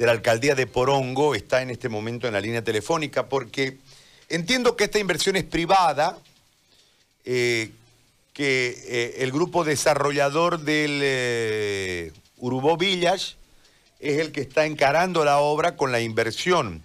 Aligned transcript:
de 0.00 0.06
la 0.06 0.12
alcaldía 0.12 0.54
de 0.54 0.66
Porongo 0.66 1.34
está 1.34 1.60
en 1.60 1.68
este 1.68 1.90
momento 1.90 2.26
en 2.26 2.32
la 2.32 2.40
línea 2.40 2.64
telefónica 2.64 3.28
porque 3.28 3.76
entiendo 4.30 4.74
que 4.74 4.84
esta 4.84 4.98
inversión 4.98 5.36
es 5.36 5.44
privada, 5.44 6.18
eh, 7.26 7.72
que 8.32 8.82
eh, 8.86 9.16
el 9.18 9.30
grupo 9.30 9.62
desarrollador 9.62 10.60
del 10.60 11.00
eh, 11.02 12.12
Urubó 12.38 12.78
Village 12.78 13.34
es 13.98 14.18
el 14.20 14.32
que 14.32 14.40
está 14.40 14.64
encarando 14.64 15.22
la 15.22 15.40
obra 15.40 15.76
con 15.76 15.92
la 15.92 16.00
inversión. 16.00 16.82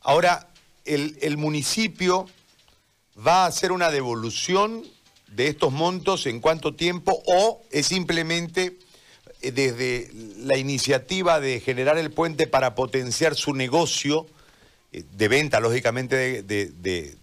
Ahora, 0.00 0.46
el, 0.84 1.18
el 1.20 1.38
municipio 1.38 2.28
va 3.26 3.42
a 3.42 3.46
hacer 3.46 3.72
una 3.72 3.90
devolución 3.90 4.84
de 5.26 5.48
estos 5.48 5.72
montos 5.72 6.26
en 6.26 6.38
cuánto 6.38 6.76
tiempo 6.76 7.24
o 7.26 7.60
es 7.72 7.88
simplemente 7.88 8.78
desde 9.50 10.10
la 10.38 10.56
iniciativa 10.56 11.40
de 11.40 11.60
generar 11.60 11.98
el 11.98 12.12
puente 12.12 12.46
para 12.46 12.74
potenciar 12.74 13.34
su 13.34 13.54
negocio 13.54 14.26
eh, 14.92 15.04
de 15.12 15.28
venta, 15.28 15.58
lógicamente, 15.58 16.42
de, 16.42 17.16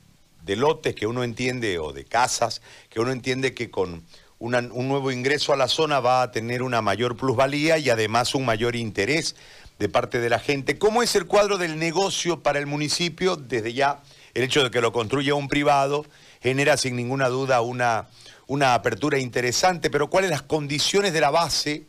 lotes 0.55 0.95
que 0.95 1.05
uno 1.05 1.23
entiende, 1.23 1.77
o 1.77 1.93
de 1.93 2.05
casas, 2.05 2.61
que 2.89 2.99
uno 2.99 3.11
entiende 3.11 3.53
que 3.53 3.69
con 3.69 4.03
un 4.39 4.87
nuevo 4.87 5.11
ingreso 5.11 5.53
a 5.53 5.57
la 5.57 5.67
zona 5.67 5.99
va 5.99 6.23
a 6.23 6.31
tener 6.31 6.63
una 6.63 6.81
mayor 6.81 7.15
plusvalía 7.15 7.77
y 7.77 7.91
además 7.91 8.33
un 8.33 8.45
mayor 8.45 8.75
interés 8.75 9.35
de 9.77 9.89
parte 9.89 10.19
de 10.19 10.29
la 10.29 10.39
gente. 10.39 10.79
¿Cómo 10.79 11.03
es 11.03 11.15
el 11.15 11.25
cuadro 11.25 11.57
del 11.57 11.77
negocio 11.77 12.41
para 12.41 12.57
el 12.57 12.65
municipio? 12.65 13.35
Desde 13.35 13.73
ya 13.73 14.01
el 14.33 14.43
hecho 14.43 14.63
de 14.63 14.71
que 14.71 14.81
lo 14.81 14.91
construya 14.91 15.35
un 15.35 15.47
privado 15.47 16.05
genera 16.41 16.77
sin 16.77 16.95
ninguna 16.95 17.29
duda 17.29 17.61
una, 17.61 18.07
una 18.47 18.73
apertura 18.73 19.19
interesante, 19.19 19.89
pero 19.89 20.09
¿cuáles 20.09 20.31
las 20.31 20.41
condiciones 20.41 21.13
de 21.13 21.21
la 21.21 21.29
base 21.29 21.85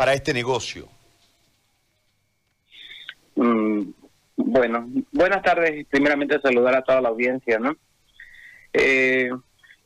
para 0.00 0.14
este 0.14 0.32
negocio? 0.32 0.88
Mm, 3.34 3.90
bueno, 4.34 4.88
buenas 5.12 5.42
tardes. 5.42 5.86
Primeramente 5.90 6.40
saludar 6.40 6.74
a 6.74 6.82
toda 6.82 7.02
la 7.02 7.10
audiencia, 7.10 7.58
¿no? 7.58 7.76
Eh, 8.72 9.28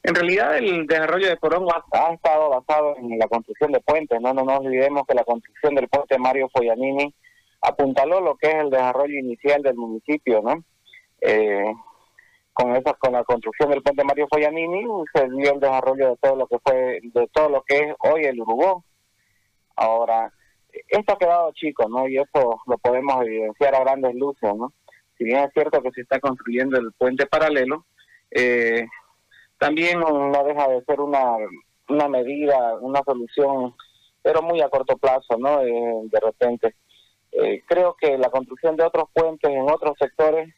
en 0.05 0.15
realidad 0.15 0.57
el 0.57 0.87
desarrollo 0.87 1.27
de 1.27 1.37
Porongo 1.37 1.73
ha, 1.75 2.13
estado 2.13 2.49
basado 2.49 2.97
en 2.97 3.19
la 3.19 3.27
construcción 3.27 3.73
de 3.73 3.81
puentes, 3.81 4.21
¿no? 4.21 4.33
No 4.33 4.45
nos 4.45 4.61
olvidemos 4.61 5.03
que 5.05 5.17
la 5.17 5.25
construcción 5.25 5.75
del 5.75 5.89
puente 5.89 6.17
Mario 6.17 6.49
Foyanini 6.49 7.13
apuntaló 7.63 8.21
lo 8.21 8.37
que 8.37 8.51
es 8.51 8.55
el 8.55 8.71
desarrollo 8.71 9.19
inicial 9.19 9.63
del 9.63 9.75
municipio, 9.75 10.43
¿no? 10.43 10.63
Eh, 11.23 11.75
con 12.53 12.77
esa, 12.77 12.95
con 12.95 13.15
la 13.15 13.25
construcción 13.25 13.69
del 13.71 13.83
puente 13.83 14.05
Mario 14.05 14.29
Foyanini 14.31 14.87
se 15.13 15.29
dio 15.31 15.55
el 15.55 15.59
desarrollo 15.59 16.11
de 16.11 16.17
todo 16.19 16.37
lo 16.37 16.47
que 16.47 16.59
fue, 16.61 17.01
de 17.03 17.29
todo 17.33 17.49
lo 17.49 17.63
que 17.63 17.79
es 17.79 17.97
hoy 17.99 18.27
el 18.27 18.41
Uruguay. 18.41 18.77
Ahora, 19.77 20.33
esto 20.89 21.13
ha 21.13 21.19
quedado 21.19 21.53
chico, 21.53 21.89
¿no? 21.89 22.09
Y 22.09 22.19
eso 22.19 22.61
lo 22.67 22.79
podemos 22.79 23.25
evidenciar 23.25 23.75
a 23.75 23.81
grandes 23.81 24.15
luces, 24.15 24.55
¿no? 24.55 24.73
Si 25.17 25.25
bien 25.25 25.39
es 25.39 25.53
cierto 25.53 25.83
que 25.83 25.91
se 25.93 26.01
está 26.03 26.19
construyendo 26.21 26.79
el 26.79 26.93
puente 26.93 27.27
paralelo, 27.27 27.85
eh, 28.31 28.87
también 29.59 30.01
no 30.01 30.45
deja 30.45 30.69
de 30.69 30.85
ser 30.85 31.01
una, 31.01 31.37
una 31.89 32.09
medida, 32.09 32.75
una 32.81 33.03
solución, 33.05 33.75
pero 34.23 34.43
muy 34.43 34.61
a 34.61 34.69
corto 34.69 34.97
plazo, 34.97 35.39
¿no? 35.39 35.61
Eh, 35.63 36.09
de 36.11 36.21
repente. 36.21 36.75
Eh, 37.33 37.63
creo 37.67 37.97
que 38.01 38.17
la 38.17 38.31
construcción 38.31 38.77
de 38.77 38.85
otros 38.85 39.09
puentes 39.13 39.51
en 39.51 39.69
otros 39.69 39.97
sectores 39.99 40.55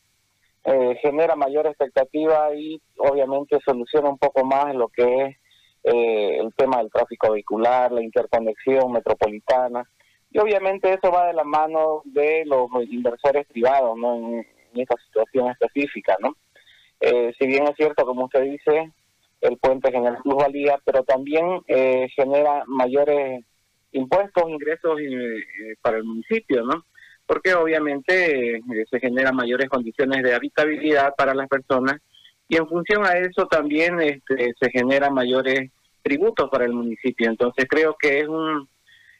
eh, 0.65 0.99
genera 1.01 1.35
mayor 1.35 1.67
expectativa 1.67 2.55
y 2.55 2.81
obviamente 2.99 3.59
soluciona 3.65 4.11
un 4.11 4.19
poco 4.19 4.45
más 4.45 4.75
lo 4.75 4.89
que 4.89 5.25
es 5.25 5.37
eh, 5.87 6.39
el 6.39 6.53
tema 6.55 6.79
del 6.79 6.91
tráfico 6.91 7.33
vehicular, 7.33 7.93
la 7.93 8.03
interconexión 8.03 8.93
metropolitana. 8.93 9.89
Y 10.31 10.39
obviamente 10.39 10.93
eso 10.93 11.11
va 11.11 11.29
de 11.29 11.33
la 11.33 11.45
mano 11.45 12.03
de 12.05 12.45
los 12.45 12.69
inversores 12.91 13.47
privados, 13.47 13.97
¿no? 13.97 14.17
En, 14.17 14.47
esta 14.75 14.97
situación 15.07 15.49
específica, 15.49 16.19
¿no? 16.21 16.37
Eh, 17.01 17.33
si 17.39 17.47
bien 17.47 17.67
es 17.67 17.77
cierto, 17.77 18.05
como 18.05 18.27
usted 18.27 18.43
dice, 18.43 18.93
el 19.41 19.57
puente 19.57 19.91
genera 19.91 20.21
plusvalía, 20.23 20.79
pero 20.85 21.03
también 21.03 21.63
genera 22.15 22.63
mayores 22.67 23.43
impuestos, 23.93 24.51
ingresos 24.51 25.01
para 25.81 25.97
el 25.97 26.05
municipio, 26.05 26.63
¿no? 26.63 26.85
porque 27.27 27.55
obviamente 27.55 28.57
eh, 28.57 28.63
se 28.91 29.01
generan 29.01 29.35
mayores 29.35 29.69
condiciones 29.69 30.23
de 30.23 30.35
habitabilidad 30.35 31.15
para 31.17 31.35
las 31.35 31.49
personas 31.49 32.01
y 32.49 32.57
en 32.57 32.69
función 32.69 33.05
a 33.05 33.19
eso 33.19 33.47
también 33.47 34.01
este, 34.01 34.55
se 34.59 34.71
generan 34.71 35.13
mayores 35.13 35.71
tributos 36.07 36.49
para 36.49 36.65
el 36.65 36.73
municipio. 36.73 37.29
Entonces 37.29 37.67
creo 37.69 37.97
que 37.99 38.21
es 38.21 38.29
un, 38.29 38.69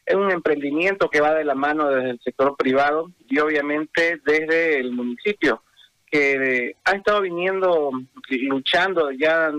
es 0.05 0.15
un 0.15 0.31
emprendimiento 0.31 1.09
que 1.09 1.19
va 1.19 1.33
de 1.33 1.43
la 1.43 1.53
mano 1.53 1.89
desde 1.89 2.11
el 2.11 2.19
sector 2.21 2.55
privado 2.55 3.11
y 3.27 3.39
obviamente 3.39 4.21
desde 4.25 4.79
el 4.79 4.93
municipio, 4.93 5.63
que 6.09 6.77
ha 6.85 6.91
estado 6.91 7.21
viniendo, 7.21 7.91
luchando 8.29 9.11
ya 9.11 9.51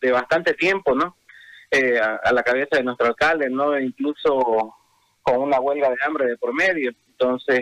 de 0.00 0.10
bastante 0.10 0.54
tiempo, 0.54 0.94
¿no? 0.94 1.16
Eh, 1.70 1.98
a, 2.00 2.16
a, 2.16 2.32
la 2.32 2.42
cabeza 2.42 2.78
de 2.78 2.82
nuestro 2.82 3.08
alcalde, 3.08 3.50
¿no? 3.50 3.78
Incluso 3.78 4.74
con 5.20 5.36
una 5.42 5.60
huelga 5.60 5.90
de 5.90 5.98
hambre 6.06 6.26
de 6.28 6.38
por 6.38 6.54
medio. 6.54 6.92
Entonces, 7.10 7.60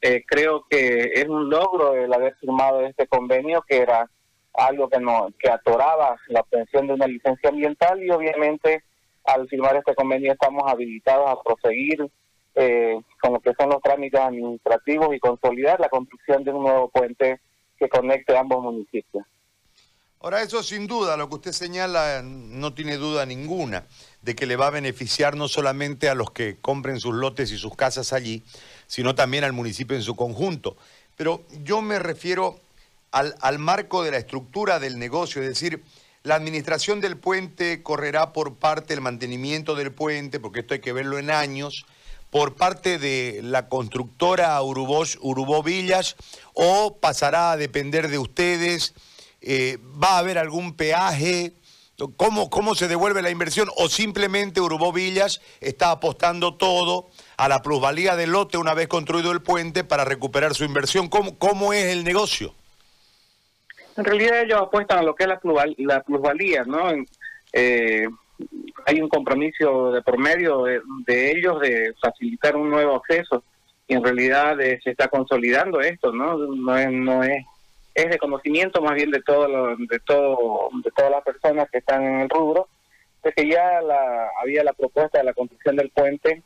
eh, 0.00 0.22
creo 0.24 0.64
que 0.70 1.10
es 1.12 1.28
un 1.28 1.50
logro 1.50 1.96
el 1.96 2.12
haber 2.12 2.36
firmado 2.36 2.86
este 2.86 3.08
convenio 3.08 3.62
que 3.68 3.78
era 3.78 4.08
algo 4.54 4.88
que 4.88 4.98
no 4.98 5.28
que 5.38 5.50
atoraba 5.50 6.16
la 6.28 6.40
obtención 6.40 6.86
de 6.86 6.94
una 6.94 7.06
licencia 7.06 7.50
ambiental 7.50 8.02
y 8.02 8.10
obviamente 8.10 8.82
al 9.24 9.48
firmar 9.48 9.76
este 9.76 9.94
convenio 9.94 10.32
estamos 10.32 10.64
habilitados 10.66 11.30
a 11.30 11.42
proseguir 11.42 12.10
eh, 12.54 13.00
con 13.20 13.34
lo 13.34 13.40
que 13.40 13.52
son 13.58 13.70
los 13.70 13.80
trámites 13.80 14.20
administrativos 14.20 15.14
y 15.14 15.20
consolidar 15.20 15.78
la 15.78 15.88
construcción 15.88 16.42
de 16.42 16.50
un 16.50 16.64
nuevo 16.64 16.88
puente 16.88 17.40
que 17.78 17.88
conecte 17.88 18.36
ambos 18.36 18.62
municipios. 18.62 19.24
Ahora, 20.22 20.42
eso 20.42 20.62
sin 20.62 20.86
duda, 20.86 21.16
lo 21.16 21.30
que 21.30 21.36
usted 21.36 21.52
señala, 21.52 22.20
no 22.22 22.74
tiene 22.74 22.98
duda 22.98 23.24
ninguna 23.24 23.86
de 24.20 24.34
que 24.34 24.44
le 24.44 24.56
va 24.56 24.66
a 24.66 24.70
beneficiar 24.70 25.34
no 25.34 25.48
solamente 25.48 26.10
a 26.10 26.14
los 26.14 26.30
que 26.30 26.58
compren 26.60 27.00
sus 27.00 27.14
lotes 27.14 27.50
y 27.52 27.56
sus 27.56 27.74
casas 27.74 28.12
allí, 28.12 28.42
sino 28.86 29.14
también 29.14 29.44
al 29.44 29.54
municipio 29.54 29.96
en 29.96 30.02
su 30.02 30.16
conjunto. 30.16 30.76
Pero 31.16 31.42
yo 31.62 31.80
me 31.80 31.98
refiero 31.98 32.60
al, 33.12 33.36
al 33.40 33.58
marco 33.58 34.02
de 34.02 34.10
la 34.10 34.18
estructura 34.18 34.78
del 34.78 34.98
negocio, 34.98 35.42
es 35.42 35.48
decir, 35.48 35.82
la 36.22 36.34
administración 36.34 37.00
del 37.00 37.16
puente 37.16 37.82
correrá 37.82 38.32
por 38.32 38.56
parte 38.56 38.94
del 38.94 39.00
mantenimiento 39.00 39.74
del 39.74 39.92
puente, 39.92 40.38
porque 40.38 40.60
esto 40.60 40.74
hay 40.74 40.80
que 40.80 40.92
verlo 40.92 41.18
en 41.18 41.30
años, 41.30 41.86
por 42.30 42.54
parte 42.54 42.98
de 42.98 43.40
la 43.42 43.68
constructora 43.68 44.60
Urubó, 44.62 45.62
Villas, 45.62 46.16
o 46.52 46.96
pasará 46.98 47.52
a 47.52 47.56
depender 47.56 48.08
de 48.08 48.18
ustedes 48.18 48.94
eh, 49.40 49.78
¿Va 50.02 50.16
a 50.16 50.18
haber 50.18 50.38
algún 50.38 50.74
peaje? 50.74 51.54
¿Cómo, 52.16 52.48
¿Cómo 52.48 52.74
se 52.74 52.88
devuelve 52.88 53.22
la 53.22 53.30
inversión? 53.30 53.68
¿O 53.76 53.88
simplemente 53.88 54.60
Urubó 54.60 54.92
Villas 54.92 55.40
está 55.60 55.90
apostando 55.90 56.54
todo 56.54 57.10
a 57.36 57.48
la 57.48 57.60
plusvalía 57.62 58.16
del 58.16 58.30
lote 58.32 58.56
una 58.56 58.72
vez 58.72 58.88
construido 58.88 59.32
el 59.32 59.42
puente 59.42 59.84
para 59.84 60.04
recuperar 60.04 60.54
su 60.54 60.64
inversión? 60.64 61.08
¿Cómo, 61.08 61.38
cómo 61.38 61.72
es 61.72 61.86
el 61.86 62.04
negocio? 62.04 62.54
En 63.96 64.04
realidad 64.04 64.42
ellos 64.42 64.60
apuestan 64.60 64.98
a 64.98 65.02
lo 65.02 65.14
que 65.14 65.24
es 65.24 65.28
la, 65.78 66.00
plusvalía, 66.02 66.64
¿no? 66.64 66.90
Eh, 67.52 68.06
hay 68.86 69.00
un 69.00 69.08
compromiso 69.08 69.92
de 69.92 70.02
por 70.02 70.18
medio 70.18 70.64
de, 70.64 71.30
ellos 71.30 71.60
de 71.60 71.94
facilitar 72.00 72.56
un 72.56 72.70
nuevo 72.70 72.96
acceso 72.96 73.42
y 73.86 73.94
en 73.94 74.02
realidad 74.04 74.60
eh, 74.60 74.80
se 74.82 74.90
está 74.90 75.08
consolidando 75.08 75.80
esto, 75.80 76.12
¿no? 76.12 76.36
No 76.36 76.78
es, 76.78 76.90
no 76.90 77.22
es 77.22 77.44
es 77.94 78.10
de 78.10 78.18
conocimiento 78.18 78.80
más 78.80 78.94
bien 78.94 79.10
de 79.10 79.20
todo 79.22 79.76
de 79.76 80.00
todo 80.00 80.70
de 80.82 80.90
todas 80.90 81.10
las 81.10 81.24
personas 81.24 81.68
que 81.70 81.78
están 81.78 82.02
en 82.04 82.20
el 82.20 82.28
rubro 82.28 82.68
de 83.22 83.32
que 83.32 83.48
ya 83.48 83.80
la, 83.82 84.28
había 84.40 84.64
la 84.64 84.72
propuesta 84.72 85.18
de 85.18 85.24
la 85.24 85.34
construcción 85.34 85.76
del 85.76 85.90
puente 85.90 86.42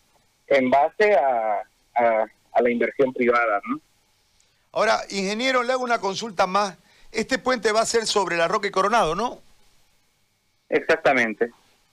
en 0.47 0.71
base 0.71 1.15
a, 1.15 1.63
a, 1.95 2.61
la 2.61 2.71
inversión 2.71 3.13
privada 3.13 3.61
¿no? 3.69 3.79
ahora 4.73 5.01
ingeniero 5.11 5.63
le 5.63 5.73
hago 5.73 5.85
una 5.85 6.01
consulta 6.01 6.47
más 6.47 6.77
este 7.15 7.39
puente 7.39 7.73
va 7.73 7.81
a 7.81 7.87
ser 7.87 8.07
sobre 8.07 8.37
la 8.37 8.49
Roque 8.49 8.71
Coronado 8.71 9.15
¿no? 9.15 9.41
exactamente 10.69 11.51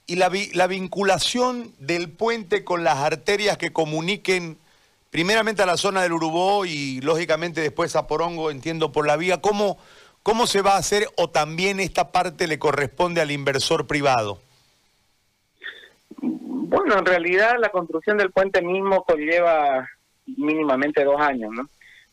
y 0.07 0.15
la, 0.15 0.31
la 0.53 0.68
vinculación 0.68 1.71
del 1.79 2.09
puente 2.09 2.63
con 2.63 2.83
las 2.83 2.97
arterias 2.97 3.57
que 3.57 3.71
comuniquen 3.71 4.57
primeramente 5.09 5.62
a 5.62 5.65
la 5.65 5.77
zona 5.77 6.01
del 6.01 6.13
Urubó 6.13 6.65
y 6.65 7.01
lógicamente 7.01 7.62
después 7.62 7.95
a 7.95 8.07
Porongo, 8.07 8.50
entiendo 8.50 8.91
por 8.91 9.06
la 9.06 9.18
vía. 9.18 9.39
¿Cómo, 9.41 9.77
¿Cómo 10.23 10.47
se 10.47 10.62
va 10.62 10.73
a 10.73 10.79
hacer 10.79 11.07
o 11.18 11.29
también 11.29 11.79
esta 11.79 12.12
parte 12.12 12.47
le 12.47 12.57
corresponde 12.59 13.21
al 13.21 13.31
inversor 13.31 13.88
privado? 13.88 14.39
Bueno, 16.21 16.97
en 16.97 17.06
realidad 17.06 17.56
la 17.59 17.69
construcción 17.69 18.18
del 18.18 18.31
puente 18.31 18.62
mismo 18.62 19.03
conlleva 19.03 19.89
mínimamente 20.25 21.03
dos 21.03 21.19
años, 21.19 21.51
¿no? 21.53 21.69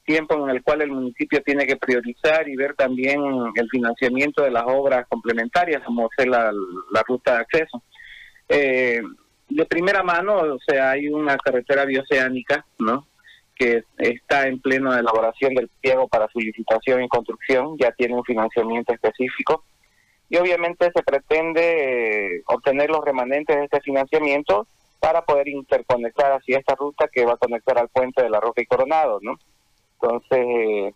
Tiempo 0.08 0.43
en 0.43 0.49
el 0.49 0.62
cual 0.62 0.81
el 0.81 0.90
municipio 0.90 1.43
tiene 1.43 1.66
que 1.66 1.76
priorizar 1.76 2.49
y 2.49 2.56
ver 2.56 2.75
también 2.75 3.20
el 3.55 3.69
financiamiento 3.69 4.43
de 4.43 4.50
las 4.50 4.64
obras 4.66 5.06
complementarias, 5.06 5.82
como 5.84 6.08
ser 6.16 6.28
la, 6.28 6.50
la 6.90 7.02
ruta 7.06 7.34
de 7.34 7.40
acceso. 7.40 7.82
Eh, 8.49 9.02
de 9.50 9.66
primera 9.66 10.02
mano, 10.02 10.37
o 10.37 10.58
sea, 10.66 10.93
hay 10.93 11.08
una 11.08 11.37
carretera 11.37 11.84
bioceánica, 11.84 12.64
¿no? 12.78 13.06
que 13.55 13.82
está 13.99 14.46
en 14.46 14.60
pleno 14.60 14.96
elaboración 14.96 15.52
del 15.55 15.69
pliego 15.69 16.08
para 16.08 16.26
su 16.28 16.38
licitación 16.38 17.02
y 17.02 17.08
construcción, 17.08 17.76
ya 17.76 17.93
tiene 17.93 18.14
un 18.14 18.25
financiamiento 18.25 18.94
específico 18.94 19.64
y 20.31 20.38
obviamente 20.38 20.90
se 20.90 21.02
pretende 21.02 22.37
eh, 22.37 22.43
obtener 22.46 22.88
los 22.88 23.05
remanentes 23.05 23.55
de 23.55 23.64
este 23.64 23.82
financiamiento 23.82 24.66
para 25.00 25.20
poder 25.20 25.49
interconectar 25.49 26.32
así 26.32 26.55
esta 26.55 26.75
ruta 26.76 27.08
que 27.12 27.26
va 27.26 27.34
a 27.34 27.37
conectar 27.37 27.78
al 27.78 27.90
puente 27.90 28.22
de 28.22 28.31
la 28.31 28.40
Roca 28.40 28.62
y 28.62 28.66
Coronado, 28.66 29.19
¿no? 29.20 29.38
Entonces, 30.00 30.38
eh, 30.38 30.94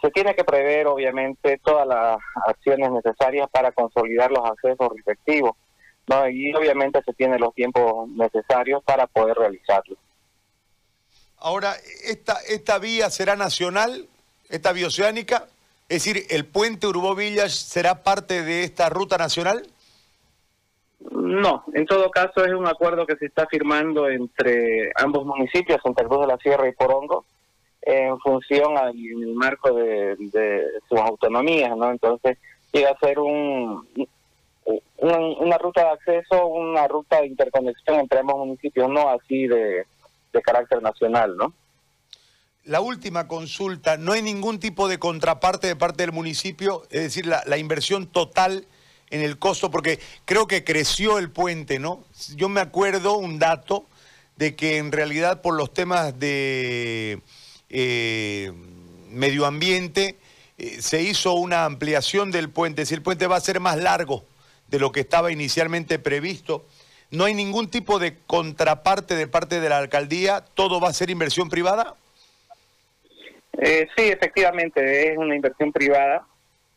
se 0.00 0.10
tiene 0.10 0.34
que 0.34 0.44
prever 0.44 0.86
obviamente 0.86 1.58
todas 1.64 1.86
las 1.86 2.18
acciones 2.46 2.90
necesarias 2.90 3.48
para 3.50 3.72
consolidar 3.72 4.30
los 4.30 4.44
accesos 4.44 4.88
respectivos, 4.94 5.56
¿no? 6.08 6.28
Y 6.28 6.54
obviamente 6.54 7.00
se 7.04 7.12
tienen 7.14 7.40
los 7.40 7.54
tiempos 7.54 8.08
necesarios 8.08 8.82
para 8.84 9.06
poder 9.06 9.36
realizarlo. 9.36 9.96
Ahora, 11.38 11.74
¿esta, 12.04 12.36
esta 12.48 12.78
vía 12.78 13.10
será 13.10 13.34
nacional, 13.36 14.06
esta 14.48 14.72
bioceánica? 14.72 15.48
Es 15.88 16.04
decir, 16.04 16.24
¿el 16.30 16.46
puente 16.46 16.86
Urbó 16.86 17.14
Village 17.14 17.50
será 17.50 18.02
parte 18.02 18.42
de 18.42 18.64
esta 18.64 18.88
ruta 18.88 19.18
nacional? 19.18 19.66
No, 21.10 21.64
en 21.74 21.84
todo 21.86 22.10
caso 22.10 22.44
es 22.44 22.52
un 22.52 22.68
acuerdo 22.68 23.06
que 23.06 23.16
se 23.16 23.26
está 23.26 23.46
firmando 23.46 24.08
entre 24.08 24.92
ambos 24.94 25.26
municipios, 25.26 25.80
Santa 25.82 26.04
Cruz 26.04 26.20
de 26.20 26.26
la 26.28 26.36
Sierra 26.36 26.68
y 26.68 26.72
Porongo, 26.72 27.24
en 27.82 28.18
función 28.20 28.78
al 28.78 28.94
marco 29.34 29.72
de, 29.72 30.16
sus 30.88 30.98
autonomías, 30.98 31.76
¿no? 31.76 31.90
Entonces, 31.90 32.38
llega 32.72 32.90
a 32.90 32.98
ser 32.98 33.18
un, 33.18 33.86
una 34.96 35.58
ruta 35.58 35.82
de 35.82 35.90
acceso, 35.90 36.46
una 36.46 36.86
ruta 36.86 37.20
de 37.20 37.26
interconexión 37.26 38.00
entre 38.00 38.20
ambos 38.20 38.38
municipios, 38.38 38.88
no 38.88 39.08
así 39.08 39.46
de, 39.46 39.84
de 40.32 40.42
carácter 40.42 40.80
nacional, 40.80 41.36
¿no? 41.36 41.52
La 42.64 42.80
última 42.80 43.26
consulta, 43.26 43.96
¿no 43.96 44.12
hay 44.12 44.22
ningún 44.22 44.60
tipo 44.60 44.86
de 44.86 45.00
contraparte 45.00 45.66
de 45.66 45.74
parte 45.74 46.04
del 46.04 46.12
municipio? 46.12 46.84
Es 46.90 47.02
decir, 47.02 47.26
la, 47.26 47.42
la 47.46 47.58
inversión 47.58 48.06
total 48.06 48.66
en 49.10 49.20
el 49.20 49.36
costo, 49.36 49.72
porque 49.72 49.98
creo 50.24 50.46
que 50.46 50.62
creció 50.62 51.18
el 51.18 51.30
puente, 51.30 51.80
¿no? 51.80 52.04
Yo 52.36 52.48
me 52.48 52.60
acuerdo 52.60 53.16
un 53.16 53.40
dato 53.40 53.86
de 54.36 54.54
que 54.54 54.78
en 54.78 54.92
realidad 54.92 55.42
por 55.42 55.54
los 55.54 55.74
temas 55.74 56.18
de 56.18 57.20
eh, 57.72 58.52
medio 59.10 59.46
ambiente 59.46 60.16
eh, 60.58 60.80
se 60.80 61.02
hizo 61.02 61.34
una 61.34 61.64
ampliación 61.64 62.30
del 62.30 62.50
puente, 62.50 62.86
si 62.86 62.94
el 62.94 63.02
puente 63.02 63.26
va 63.26 63.36
a 63.36 63.40
ser 63.40 63.60
más 63.60 63.78
largo 63.78 64.24
de 64.68 64.78
lo 64.78 64.92
que 64.92 65.00
estaba 65.00 65.32
inicialmente 65.32 65.98
previsto. 65.98 66.64
¿No 67.10 67.24
hay 67.24 67.34
ningún 67.34 67.68
tipo 67.68 67.98
de 67.98 68.16
contraparte 68.26 69.16
de 69.16 69.26
parte 69.26 69.60
de 69.60 69.68
la 69.68 69.78
alcaldía? 69.78 70.44
¿Todo 70.54 70.80
va 70.80 70.88
a 70.88 70.92
ser 70.92 71.10
inversión 71.10 71.50
privada? 71.50 71.94
Eh, 73.58 73.86
sí, 73.96 74.04
efectivamente, 74.04 75.10
es 75.10 75.18
una 75.18 75.34
inversión 75.34 75.72
privada. 75.72 76.26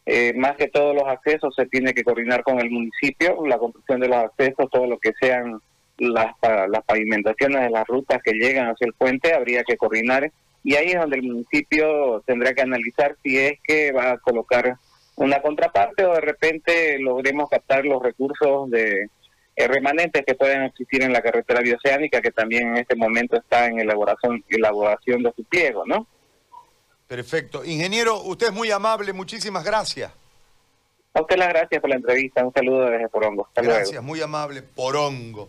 Eh, 0.05 0.33
más 0.35 0.55
que 0.55 0.67
todos 0.67 0.93
los 0.93 1.07
accesos 1.07 1.55
se 1.55 1.65
tiene 1.65 1.93
que 1.93 2.03
coordinar 2.03 2.43
con 2.43 2.59
el 2.59 2.69
municipio, 2.69 3.45
la 3.47 3.57
construcción 3.57 3.99
de 4.01 4.07
los 4.07 4.17
accesos, 4.17 4.69
todo 4.69 4.85
lo 4.85 4.99
que 4.99 5.13
sean 5.19 5.59
las, 5.97 6.35
las 6.41 6.83
pavimentaciones 6.85 7.61
de 7.61 7.69
las 7.69 7.87
rutas 7.87 8.21
que 8.23 8.33
llegan 8.33 8.67
hacia 8.67 8.85
el 8.87 8.93
puente, 8.93 9.33
habría 9.33 9.63
que 9.63 9.77
coordinar 9.77 10.31
y 10.65 10.75
ahí 10.75 10.87
es 10.87 10.99
donde 10.99 11.17
el 11.17 11.23
municipio 11.23 12.23
tendrá 12.25 12.55
que 12.55 12.63
analizar 12.63 13.15
si 13.21 13.37
es 13.37 13.59
que 13.63 13.91
va 13.91 14.13
a 14.13 14.17
colocar 14.17 14.77
una 15.15 15.39
contraparte 15.39 16.03
o 16.03 16.13
de 16.13 16.21
repente 16.21 16.97
logremos 16.99 17.47
captar 17.51 17.85
los 17.85 18.01
recursos 18.01 18.71
de 18.71 19.07
eh, 19.55 19.67
remanentes 19.67 20.25
que 20.25 20.33
pueden 20.33 20.63
existir 20.63 21.03
en 21.03 21.13
la 21.13 21.21
carretera 21.21 21.61
bioceánica 21.61 22.19
que 22.19 22.31
también 22.31 22.69
en 22.69 22.77
este 22.77 22.95
momento 22.95 23.37
está 23.37 23.67
en 23.67 23.79
elaboración 23.79 24.43
elaboración 24.49 25.21
de 25.21 25.31
su 25.35 25.43
pliego, 25.43 25.83
¿no? 25.85 26.07
Perfecto. 27.07 27.63
Ingeniero, 27.63 28.19
usted 28.23 28.47
es 28.47 28.53
muy 28.53 28.71
amable, 28.71 29.13
muchísimas 29.13 29.63
gracias. 29.63 30.11
A 31.13 31.21
usted 31.21 31.37
las 31.37 31.49
gracias 31.49 31.79
por 31.79 31.91
la 31.91 31.97
entrevista, 31.97 32.43
un 32.43 32.51
saludo 32.51 32.89
desde 32.89 33.07
Porongo. 33.07 33.47
gracias, 33.55 34.01
muy 34.01 34.19
amable, 34.19 34.63
Porongo. 34.63 35.47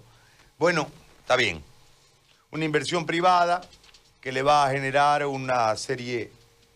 Bueno, 0.59 0.87
está 1.21 1.37
bien. 1.37 1.63
Una 2.51 2.67
inversión 2.67 3.07
privada 3.07 3.63
que 4.27 4.33
le 4.33 4.43
va 4.43 4.65
a 4.67 4.71
generar 4.73 5.25
una 5.25 5.77
serie 5.77 6.33